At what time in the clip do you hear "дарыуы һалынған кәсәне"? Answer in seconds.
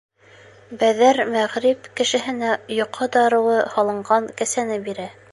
3.17-4.79